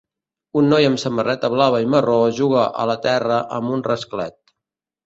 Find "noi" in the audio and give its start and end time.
0.71-0.87